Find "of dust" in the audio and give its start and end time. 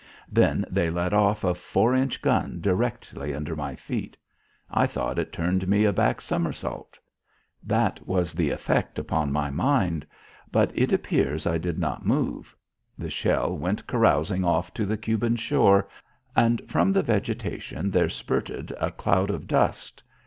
19.29-20.01